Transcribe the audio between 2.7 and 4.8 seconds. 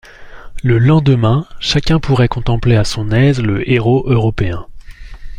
à son aise le héros européen.